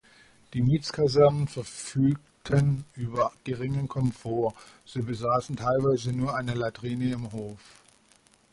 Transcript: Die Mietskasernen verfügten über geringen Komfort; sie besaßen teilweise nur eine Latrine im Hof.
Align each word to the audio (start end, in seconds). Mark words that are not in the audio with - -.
Die 0.55 0.63
Mietskasernen 0.63 1.47
verfügten 1.47 2.85
über 2.95 3.31
geringen 3.43 3.87
Komfort; 3.87 4.55
sie 4.83 5.03
besaßen 5.03 5.55
teilweise 5.57 6.11
nur 6.11 6.33
eine 6.35 6.55
Latrine 6.55 7.11
im 7.11 7.31
Hof. 7.31 7.59